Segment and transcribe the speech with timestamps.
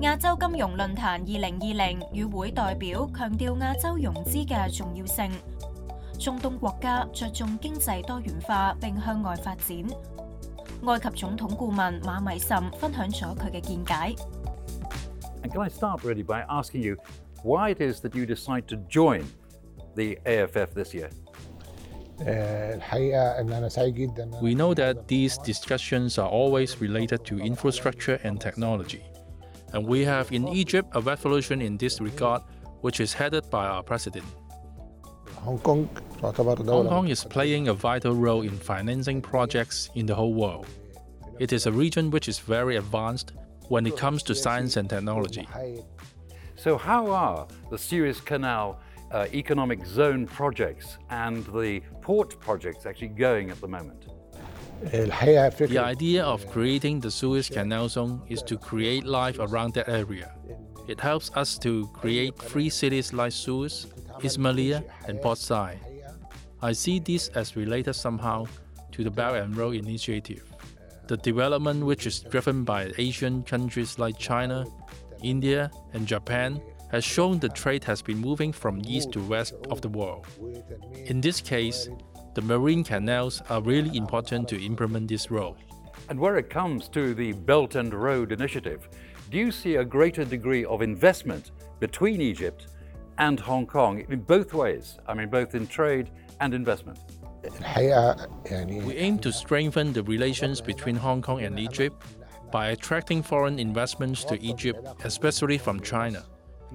[0.00, 5.30] 亚洲金融论坛二零二零与会代表强调亚洲融资嘅重要性
[6.18, 9.76] 中东国家着重经济多元化并向外发展
[10.86, 14.16] 埃及总统顾问马米甚分享咗佢嘅见解
[15.44, 16.96] and can i start ready by asking you
[17.44, 19.22] why it is that you decide to join
[19.94, 21.08] the aff this year
[24.42, 29.13] we know that these discussions are always related to infrastructure and technology
[29.74, 32.42] And we have in Egypt a revolution in this regard,
[32.82, 34.24] which is headed by our president.
[35.34, 35.90] Hong Kong,
[36.22, 40.68] Hong Kong is playing a vital role in financing projects in the whole world.
[41.40, 43.32] It is a region which is very advanced
[43.68, 45.48] when it comes to science and technology.
[46.54, 53.08] So, how are the Suez Canal uh, economic zone projects and the port projects actually
[53.08, 54.06] going at the moment?
[54.90, 60.32] The idea of creating the Suez Canal Zone is to create life around that area.
[60.86, 63.86] It helps us to create free cities like Suez,
[64.20, 65.80] Ismailia, and Port Said.
[66.60, 68.46] I see this as related somehow
[68.92, 70.44] to the Belt and Road Initiative,
[71.06, 74.66] the development which is driven by Asian countries like China,
[75.22, 76.60] India, and Japan.
[76.90, 80.28] Has shown the trade has been moving from east to west of the world.
[81.06, 81.88] In this case,
[82.34, 85.56] the marine canals are really important to implement this role.
[86.08, 88.88] And where it comes to the Belt and Road Initiative,
[89.30, 92.66] do you see a greater degree of investment between Egypt
[93.18, 94.98] and Hong Kong in both ways?
[95.06, 96.98] I mean, both in trade and investment.
[98.84, 102.02] We aim to strengthen the relations between Hong Kong and Egypt
[102.50, 106.24] by attracting foreign investments to Egypt, especially from China.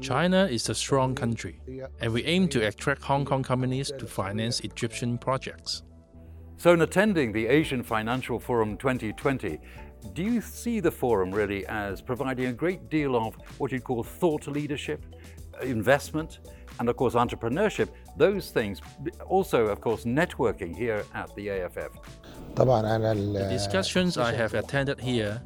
[0.00, 1.60] China is a strong country,
[2.00, 5.82] and we aim to attract Hong Kong companies to finance Egyptian projects.
[6.56, 9.58] So, in attending the Asian Financial Forum 2020,
[10.12, 14.02] do you see the forum really as providing a great deal of what you'd call
[14.02, 15.04] thought leadership,
[15.62, 16.38] investment,
[16.78, 17.88] and of course entrepreneurship?
[18.16, 18.80] Those things,
[19.26, 21.90] also, of course, networking here at the AFF.
[22.54, 25.42] The discussions I have attended here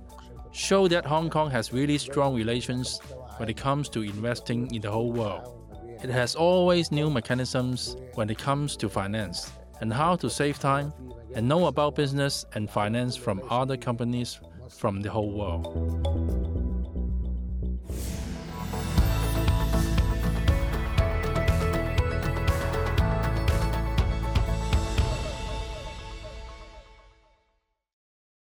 [0.53, 3.01] show that Hong Kong has really strong relations
[3.43, 5.67] when it comes to investing in the whole world.
[6.01, 10.93] It has always new mechanisms when it comes to finance and how to save time
[11.35, 14.39] and know about business and finance from other companies
[14.69, 16.42] from the whole world.